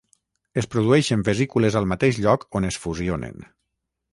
[0.61, 3.39] Es produeixen vesícules al mateix lloc on es fusionen.